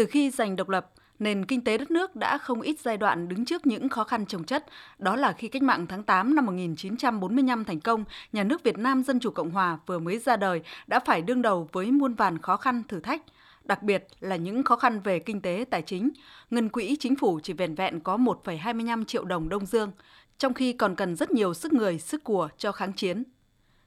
[0.00, 3.28] Từ khi giành độc lập, nền kinh tế đất nước đã không ít giai đoạn
[3.28, 4.66] đứng trước những khó khăn trồng chất.
[4.98, 9.02] Đó là khi cách mạng tháng 8 năm 1945 thành công, nhà nước Việt Nam
[9.02, 12.38] Dân Chủ Cộng Hòa vừa mới ra đời đã phải đương đầu với muôn vàn
[12.38, 13.22] khó khăn thử thách
[13.64, 16.10] đặc biệt là những khó khăn về kinh tế tài chính.
[16.50, 19.92] Ngân quỹ chính phủ chỉ vẹn vẹn có 1,25 triệu đồng Đông Dương,
[20.38, 23.24] trong khi còn cần rất nhiều sức người, sức của cho kháng chiến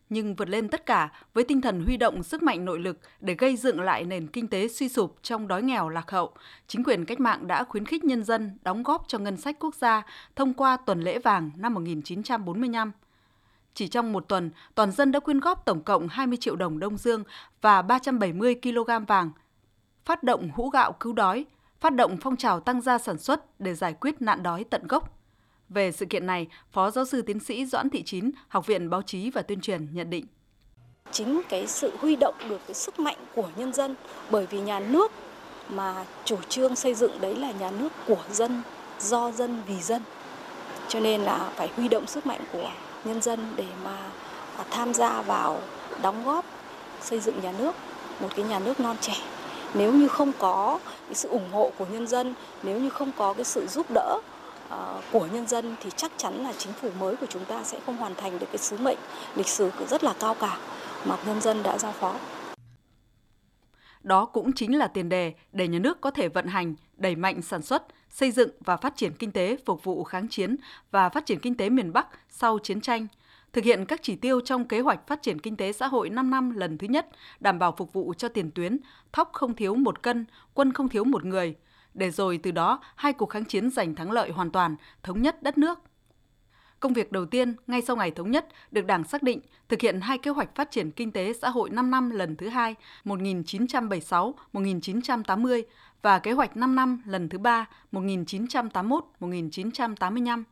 [0.10, 3.36] nhưng vượt lên tất cả với tinh thần huy động sức mạnh nội lực để
[3.36, 6.34] gây dựng lại nền kinh tế suy sụp trong đói nghèo lạc hậu,
[6.68, 9.76] chính quyền cách mạng đã khuyến khích nhân dân đóng góp cho ngân sách quốc
[9.76, 12.92] gia thông qua tuần lễ vàng năm 1945.
[13.74, 16.98] Chỉ trong một tuần, toàn dân đã quyên góp tổng cộng 20 triệu đồng Đông
[16.98, 17.24] Dương
[17.62, 19.32] và 370 kg vàng,
[20.06, 21.46] phát động hũ gạo cứu đói,
[21.80, 25.23] phát động phong trào tăng gia sản xuất để giải quyết nạn đói tận gốc.
[25.70, 29.02] Về sự kiện này, Phó Giáo sư Tiến sĩ Doãn Thị Chín, Học viện Báo
[29.02, 30.26] chí và Tuyên truyền nhận định.
[31.12, 33.96] Chính cái sự huy động được cái sức mạnh của nhân dân
[34.32, 35.12] bởi vì nhà nước
[35.70, 38.62] mà chủ trương xây dựng đấy là nhà nước của dân,
[39.00, 40.02] do dân, vì dân.
[40.88, 42.72] Cho nên là phải huy động sức mạnh của
[43.06, 44.12] nhân dân để mà
[44.70, 45.62] tham gia vào
[46.02, 46.46] đóng góp
[47.02, 47.76] xây dựng nhà nước,
[48.20, 49.16] một cái nhà nước non trẻ.
[49.74, 52.34] Nếu như không có cái sự ủng hộ của nhân dân,
[52.64, 54.20] nếu như không có cái sự giúp đỡ
[54.74, 57.80] Ờ, của nhân dân thì chắc chắn là chính phủ mới của chúng ta sẽ
[57.86, 58.98] không hoàn thành được cái sứ mệnh
[59.36, 60.58] lịch sử rất là cao cả
[61.06, 62.16] mà nhân dân đã giao phó.
[64.04, 67.42] Đó cũng chính là tiền đề để nhà nước có thể vận hành, đẩy mạnh
[67.42, 70.56] sản xuất, xây dựng và phát triển kinh tế phục vụ kháng chiến
[70.92, 73.08] và phát triển kinh tế miền Bắc sau chiến tranh,
[73.54, 76.30] thực hiện các chỉ tiêu trong kế hoạch phát triển kinh tế xã hội 5
[76.30, 77.08] năm lần thứ nhất,
[77.40, 78.78] đảm bảo phục vụ cho tiền tuyến,
[79.12, 81.56] thóc không thiếu một cân, quân không thiếu một người–
[81.94, 85.44] để rồi từ đó hai cuộc kháng chiến giành thắng lợi hoàn toàn, thống nhất
[85.44, 85.80] đất nước.
[86.80, 90.02] Công việc đầu tiên ngay sau ngày thống nhất được Đảng xác định thực hiện
[90.02, 95.64] hai kế hoạch phát triển kinh tế xã hội 5 năm lần thứ hai 1976-1980
[96.02, 100.44] và kế hoạch 5 năm lần thứ ba 1981-1985.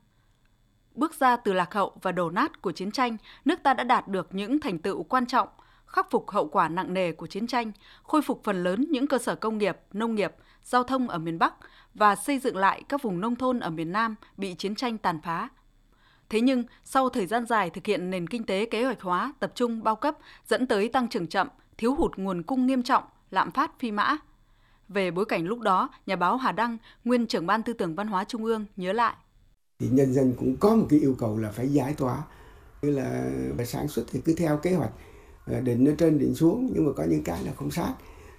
[0.96, 4.08] Bước ra từ lạc hậu và đổ nát của chiến tranh, nước ta đã đạt
[4.08, 5.48] được những thành tựu quan trọng,
[5.94, 7.72] khắc phục hậu quả nặng nề của chiến tranh,
[8.04, 11.40] khôi phục phần lớn những cơ sở công nghiệp, nông nghiệp, giao thông ở miền
[11.40, 11.54] Bắc
[11.94, 15.20] và xây dựng lại các vùng nông thôn ở miền Nam bị chiến tranh tàn
[15.24, 15.50] phá.
[16.30, 19.52] Thế nhưng, sau thời gian dài thực hiện nền kinh tế kế hoạch hóa, tập
[19.56, 21.48] trung bao cấp dẫn tới tăng trưởng chậm,
[21.78, 24.18] thiếu hụt nguồn cung nghiêm trọng, lạm phát phi mã.
[24.88, 28.08] Về bối cảnh lúc đó, nhà báo Hà Đăng, nguyên trưởng ban tư tưởng văn
[28.08, 29.16] hóa Trung ương nhớ lại.
[29.80, 32.24] Thì nhân dân cũng có một cái yêu cầu là phải giải tỏa,
[32.82, 33.24] như là
[33.66, 34.92] sản xuất thì cứ theo kế hoạch
[35.48, 37.94] đỉnh định ở trên định xuống, nhưng mà có những cái là không sát.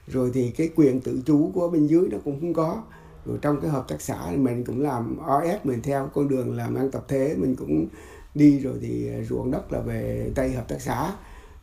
[0.06, 2.82] Rồi thì cái quyền tự chủ của bên dưới nó cũng không có.
[3.26, 6.74] Rồi trong cái hợp tác xã mình cũng làm OS mình theo con đường làm
[6.74, 7.86] ăn tập thể, mình cũng
[8.34, 11.12] đi rồi thì ờ, ruộng đất là về tây hợp tác xã.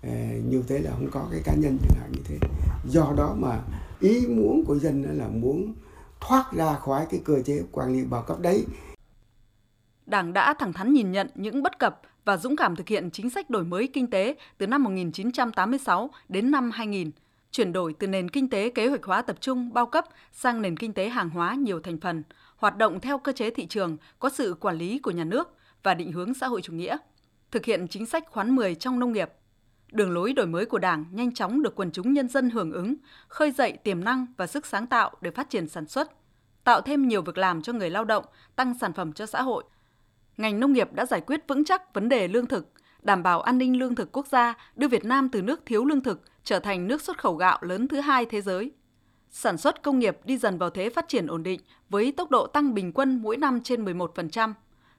[0.03, 0.09] Ờ,
[0.49, 2.37] như thế là không có cái cá nhân chẳng hạn như thế.
[2.89, 3.61] Do đó mà
[3.99, 5.73] ý muốn của dân là muốn
[6.21, 8.65] thoát ra khỏi cái cơ chế quan liêu bao cấp đấy.
[10.05, 13.29] Đảng đã thẳng thắn nhìn nhận những bất cập và dũng cảm thực hiện chính
[13.29, 17.11] sách đổi mới kinh tế từ năm 1986 đến năm 2000
[17.51, 20.77] chuyển đổi từ nền kinh tế kế hoạch hóa tập trung bao cấp sang nền
[20.77, 22.23] kinh tế hàng hóa nhiều thành phần,
[22.55, 25.93] hoạt động theo cơ chế thị trường có sự quản lý của nhà nước và
[25.93, 26.97] định hướng xã hội chủ nghĩa,
[27.51, 29.29] thực hiện chính sách khoán 10 trong nông nghiệp.
[29.91, 32.95] Đường lối đổi mới của Đảng nhanh chóng được quần chúng nhân dân hưởng ứng,
[33.27, 36.11] khơi dậy tiềm năng và sức sáng tạo để phát triển sản xuất,
[36.63, 38.25] tạo thêm nhiều việc làm cho người lao động,
[38.55, 39.63] tăng sản phẩm cho xã hội.
[40.39, 43.57] Ngành nông nghiệp đã giải quyết vững chắc vấn đề lương thực, đảm bảo an
[43.57, 46.87] ninh lương thực quốc gia, đưa Việt Nam từ nước thiếu lương thực trở thành
[46.87, 48.71] nước xuất khẩu gạo lớn thứ hai thế giới.
[49.29, 52.47] Sản xuất công nghiệp đi dần vào thế phát triển ổn định với tốc độ
[52.47, 54.53] tăng bình quân mỗi năm trên 11%.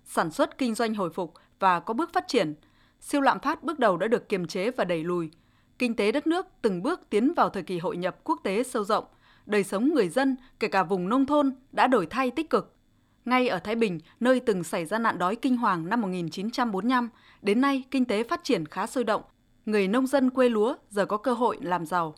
[0.05, 2.55] Sản xuất kinh doanh hồi phục và có bước phát triển.
[3.01, 5.31] Siêu lạm phát bước đầu đã được kiềm chế và đẩy lùi.
[5.79, 8.85] Kinh tế đất nước từng bước tiến vào thời kỳ hội nhập quốc tế sâu
[8.85, 9.05] rộng.
[9.47, 12.77] Đời sống người dân, kể cả vùng nông thôn, đã đổi thay tích cực.
[13.25, 17.09] Ngay ở Thái Bình, nơi từng xảy ra nạn đói kinh hoàng năm 1945,
[17.43, 19.23] đến nay kinh tế phát triển khá sôi động,
[19.67, 22.15] người nông dân quê lúa giờ có cơ hội làm giàu.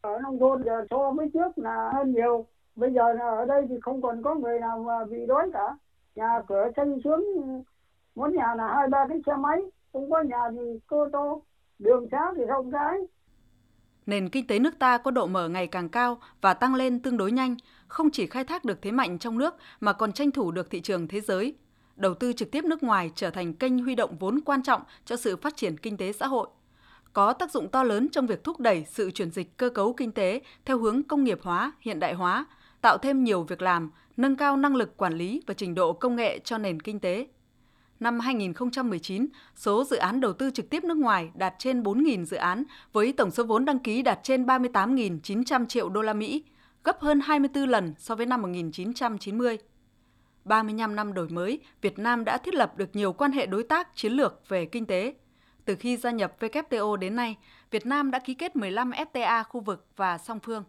[0.00, 2.46] Ở nông thôn giờ so với trước là hơn nhiều.
[2.76, 5.76] Bây giờ ở đây thì không còn có người nào mà bị đói cả.
[6.14, 7.24] Nhà cửa xây xuống,
[8.14, 9.60] muốn nhà là hai ba cái xe máy,
[9.92, 11.42] không có nhà thì cơ tô,
[11.78, 12.98] đường xá thì không cái.
[14.06, 17.16] Nền kinh tế nước ta có độ mở ngày càng cao và tăng lên tương
[17.16, 17.56] đối nhanh,
[17.88, 20.80] không chỉ khai thác được thế mạnh trong nước mà còn tranh thủ được thị
[20.80, 21.54] trường thế giới.
[21.96, 25.16] Đầu tư trực tiếp nước ngoài trở thành kênh huy động vốn quan trọng cho
[25.16, 26.48] sự phát triển kinh tế xã hội
[27.14, 30.12] có tác dụng to lớn trong việc thúc đẩy sự chuyển dịch cơ cấu kinh
[30.12, 32.46] tế theo hướng công nghiệp hóa, hiện đại hóa,
[32.80, 36.16] tạo thêm nhiều việc làm, nâng cao năng lực quản lý và trình độ công
[36.16, 37.26] nghệ cho nền kinh tế.
[38.04, 42.36] Năm 2019, số dự án đầu tư trực tiếp nước ngoài đạt trên 4.000 dự
[42.36, 46.44] án với tổng số vốn đăng ký đạt trên 38.900 triệu đô la Mỹ,
[46.84, 49.58] gấp hơn 24 lần so với năm 1990.
[50.44, 53.88] 35 năm đổi mới, Việt Nam đã thiết lập được nhiều quan hệ đối tác
[53.94, 55.14] chiến lược về kinh tế.
[55.64, 57.36] Từ khi gia nhập WTO đến nay,
[57.70, 60.64] Việt Nam đã ký kết 15 FTA khu vực và song phương.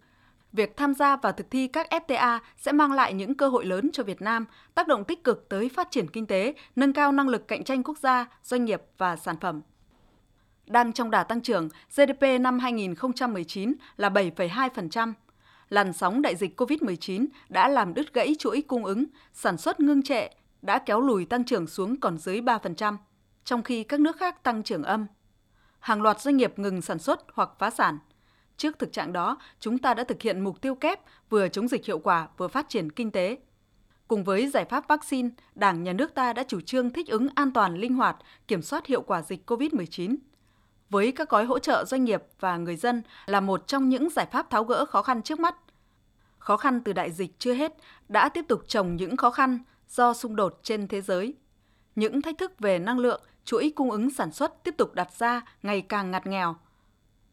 [0.55, 3.89] Việc tham gia và thực thi các FTA sẽ mang lại những cơ hội lớn
[3.93, 7.29] cho Việt Nam, tác động tích cực tới phát triển kinh tế, nâng cao năng
[7.29, 9.61] lực cạnh tranh quốc gia, doanh nghiệp và sản phẩm.
[10.67, 15.13] Đang trong đà tăng trưởng, GDP năm 2019 là 7,2%.
[15.69, 20.03] Làn sóng đại dịch COVID-19 đã làm đứt gãy chuỗi cung ứng, sản xuất ngưng
[20.03, 20.27] trệ,
[20.61, 22.97] đã kéo lùi tăng trưởng xuống còn dưới 3%,
[23.43, 25.05] trong khi các nước khác tăng trưởng âm.
[25.79, 27.97] Hàng loạt doanh nghiệp ngừng sản xuất hoặc phá sản.
[28.57, 30.99] Trước thực trạng đó, chúng ta đã thực hiện mục tiêu kép
[31.29, 33.37] vừa chống dịch hiệu quả vừa phát triển kinh tế.
[34.07, 37.53] Cùng với giải pháp vaccine, Đảng, Nhà nước ta đã chủ trương thích ứng an
[37.53, 38.17] toàn, linh hoạt,
[38.47, 40.15] kiểm soát hiệu quả dịch COVID-19
[40.89, 44.25] với các gói hỗ trợ doanh nghiệp và người dân là một trong những giải
[44.31, 45.55] pháp tháo gỡ khó khăn trước mắt.
[46.37, 47.73] Khó khăn từ đại dịch chưa hết
[48.09, 49.59] đã tiếp tục trồng những khó khăn
[49.89, 51.33] do xung đột trên thế giới.
[51.95, 55.41] Những thách thức về năng lượng, chuỗi cung ứng sản xuất tiếp tục đặt ra
[55.63, 56.55] ngày càng ngặt nghèo.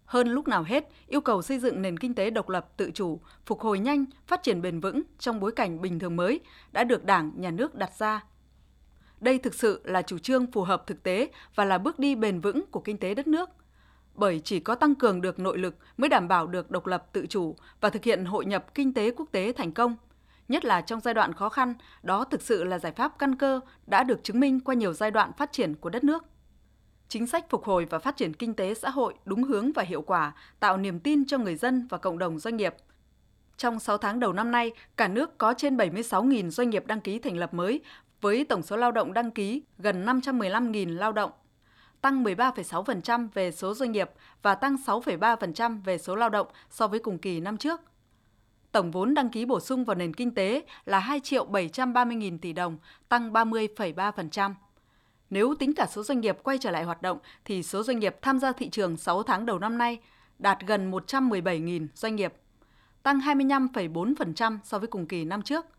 [0.04, 3.20] Hơn lúc nào hết, yêu cầu xây dựng nền kinh tế độc lập tự chủ,
[3.46, 6.40] phục hồi nhanh, phát triển bền vững trong bối cảnh bình thường mới
[6.72, 8.22] đã được Đảng, Nhà nước đặt ra
[9.22, 12.40] đây thực sự là chủ trương phù hợp thực tế và là bước đi bền
[12.40, 13.50] vững của kinh tế đất nước.
[14.14, 17.26] Bởi chỉ có tăng cường được nội lực mới đảm bảo được độc lập tự
[17.26, 19.96] chủ và thực hiện hội nhập kinh tế quốc tế thành công.
[20.48, 23.60] Nhất là trong giai đoạn khó khăn, đó thực sự là giải pháp căn cơ
[23.86, 26.24] đã được chứng minh qua nhiều giai đoạn phát triển của đất nước.
[27.12, 30.02] Chính sách phục hồi và phát triển kinh tế xã hội đúng hướng và hiệu
[30.02, 32.74] quả, tạo niềm tin cho người dân và cộng đồng doanh nghiệp–
[33.56, 37.18] trong 6 tháng đầu năm nay, cả nước có trên 76.000 doanh nghiệp đăng ký
[37.18, 37.80] thành lập mới
[38.20, 41.30] với tổng số lao động đăng ký gần 515.000 lao động,
[42.00, 44.10] tăng 13,6% về số doanh nghiệp
[44.42, 47.80] và tăng 6,3% về số lao động so với cùng kỳ năm trước.
[48.72, 52.52] Tổng vốn đăng ký bổ sung vào nền kinh tế là 2 triệu 730.000 tỷ
[52.52, 52.78] đồng,
[53.08, 54.54] tăng 30,3%.
[55.32, 58.16] Nếu tính cả số doanh nghiệp quay trở lại hoạt động, thì số doanh nghiệp
[58.22, 59.98] tham gia thị trường 6 tháng đầu năm nay
[60.38, 62.32] đạt gần 117.000 doanh nghiệp,
[63.02, 65.66] tăng 25,4% so với cùng kỳ năm trước–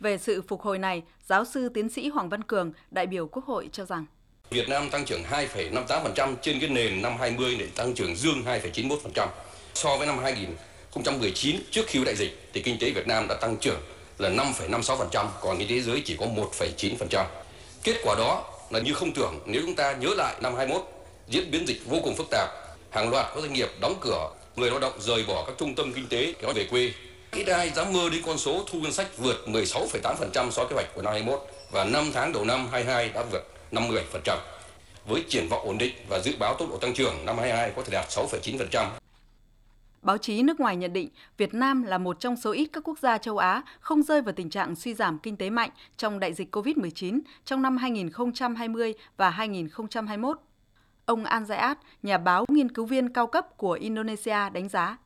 [0.00, 3.44] về sự phục hồi này, giáo sư tiến sĩ Hoàng Văn Cường, đại biểu Quốc
[3.44, 4.06] hội cho rằng
[4.50, 9.28] Việt Nam tăng trưởng 2,58% trên cái nền năm 20 để tăng trưởng dương 2,91%.
[9.74, 13.56] So với năm 2019 trước khi đại dịch thì kinh tế Việt Nam đã tăng
[13.56, 13.80] trưởng
[14.18, 17.24] là 5,56%, còn kinh tế thế giới chỉ có 1,9%.
[17.82, 20.82] Kết quả đó là như không tưởng nếu chúng ta nhớ lại năm 21
[21.28, 22.48] diễn biến dịch vô cùng phức tạp,
[22.90, 25.92] hàng loạt các doanh nghiệp đóng cửa, người lao động rời bỏ các trung tâm
[25.92, 26.92] kinh tế kéo về quê
[27.32, 30.74] Ít ai dám mơ đến con số thu ngân sách vượt 16,8% so với kế
[30.74, 31.40] hoạch của năm 21
[31.70, 34.36] và 5 tháng đầu năm 22 đã vượt 50%.
[35.06, 37.82] Với triển vọng ổn định và dự báo tốc độ tăng trưởng năm 22 có
[37.82, 38.99] thể đạt 6,9%.
[40.02, 42.98] Báo chí nước ngoài nhận định Việt Nam là một trong số ít các quốc
[42.98, 46.32] gia châu Á không rơi vào tình trạng suy giảm kinh tế mạnh trong đại
[46.32, 50.38] dịch COVID-19 trong năm 2020 và 2021.
[51.04, 54.98] Ông An Zayat, nhà báo nghiên cứu viên cao cấp của Indonesia đánh giá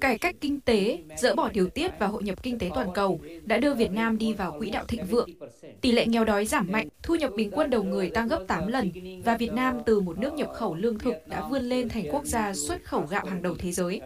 [0.00, 3.20] Cải cách kinh tế, dỡ bỏ điều tiết và hội nhập kinh tế toàn cầu
[3.44, 5.30] đã đưa Việt Nam đi vào quỹ đạo thịnh vượng.
[5.80, 8.66] Tỷ lệ nghèo đói giảm mạnh, thu nhập bình quân đầu người tăng gấp 8
[8.66, 8.90] lần
[9.24, 12.24] và Việt Nam từ một nước nhập khẩu lương thực đã vươn lên thành quốc
[12.24, 14.00] gia xuất khẩu gạo hàng đầu thế giới.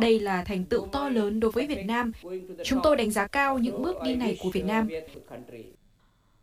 [0.00, 2.12] Đây là thành tựu to lớn đối với Việt Nam.
[2.64, 4.88] Chúng tôi đánh giá cao những bước đi này của Việt Nam.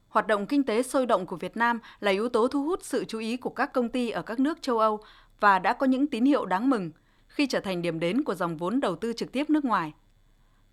[0.07, 3.05] Hoạt động kinh tế sôi động của Việt Nam là yếu tố thu hút sự
[3.05, 4.99] chú ý của các công ty ở các nước châu Âu
[5.39, 6.91] và đã có những tín hiệu đáng mừng–
[7.35, 9.93] khi trở thành điểm đến của dòng vốn đầu tư trực tiếp nước ngoài.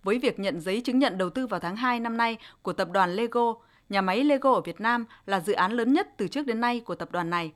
[0.03, 2.89] Với việc nhận giấy chứng nhận đầu tư vào tháng 2 năm nay của tập
[2.93, 3.55] đoàn Lego,
[3.89, 6.81] nhà máy Lego ở Việt Nam là dự án lớn nhất từ trước đến nay
[6.81, 7.53] của tập đoàn này.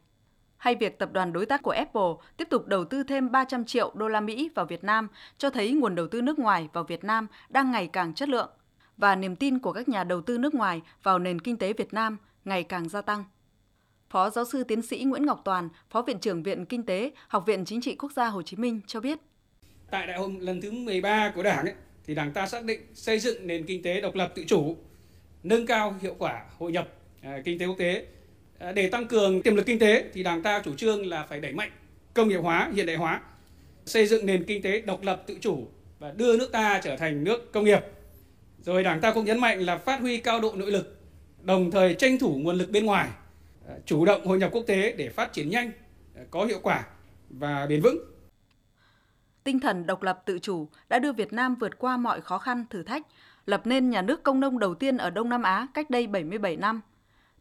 [0.57, 3.93] Hay việc tập đoàn đối tác của Apple tiếp tục đầu tư thêm 300 triệu
[3.95, 5.09] đô la Mỹ vào Việt Nam
[5.39, 8.51] cho thấy nguồn đầu tư nước ngoài vào Việt Nam đang ngày càng chất lượng
[8.97, 11.95] và niềm tin của các nhà đầu tư nước ngoài vào nền kinh tế Việt
[11.95, 13.25] Nam ngày càng gia tăng.
[14.11, 17.45] Phó giáo sư tiến sĩ Nguyễn Ngọc Toàn, Phó Viện trưởng Viện Kinh tế, Học
[17.47, 19.19] viện Chính trị Quốc gia Hồ Chí Minh cho biết.
[19.91, 21.75] Tại đại hội lần thứ 13 của Đảng ấy,
[22.07, 24.77] thì Đảng ta xác định xây dựng nền kinh tế độc lập tự chủ,
[25.43, 26.89] nâng cao hiệu quả hội nhập
[27.23, 28.07] à, kinh tế quốc tế.
[28.59, 31.41] À, để tăng cường tiềm lực kinh tế thì Đảng ta chủ trương là phải
[31.41, 31.71] đẩy mạnh
[32.15, 33.21] công nghiệp hóa, hiện đại hóa,
[33.87, 37.25] xây dựng nền kinh tế độc lập tự chủ và đưa nước ta trở thành
[37.25, 37.81] nước công nghiệp.
[38.63, 41.01] Rồi Đảng ta cũng nhấn mạnh là phát huy cao độ nội lực,
[41.43, 43.09] đồng thời tranh thủ nguồn lực bên ngoài
[43.69, 45.71] Ờ, chủ động hội nhập quốc tế để phát triển nhanh,
[46.15, 46.87] ờ, có hiệu quả
[47.31, 47.99] và bền vững.
[49.45, 52.65] Tinh thần độc lập tự chủ đã đưa Việt Nam vượt qua mọi khó khăn,
[52.71, 53.07] thử thách,
[53.47, 56.57] lập nên nhà nước công nông đầu tiên ở Đông Nam Á cách đây 77
[56.57, 56.81] năm.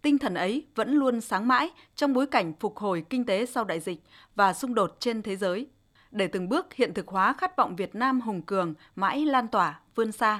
[0.01, 3.63] Tinh thần ấy vẫn luôn sáng mãi trong bối cảnh phục hồi kinh tế sau
[3.63, 4.01] đại dịch
[4.35, 5.67] và xung đột trên thế giới.
[6.11, 9.79] để từng bước hiện thực hóa khát vọng Việt Nam hùng cường, mãi lan tỏa,
[9.95, 10.39] vươn xa.